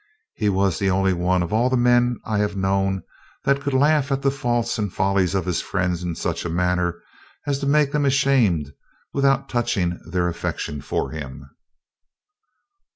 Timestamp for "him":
11.11-11.51